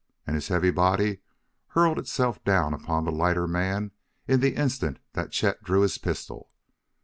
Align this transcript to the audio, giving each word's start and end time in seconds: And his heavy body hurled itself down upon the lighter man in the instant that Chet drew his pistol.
And 0.25 0.33
his 0.33 0.47
heavy 0.47 0.71
body 0.71 1.19
hurled 1.67 1.99
itself 1.99 2.43
down 2.43 2.73
upon 2.73 3.05
the 3.05 3.11
lighter 3.11 3.47
man 3.47 3.91
in 4.27 4.39
the 4.39 4.55
instant 4.55 4.97
that 5.13 5.29
Chet 5.31 5.63
drew 5.63 5.81
his 5.81 5.99
pistol. 5.99 6.49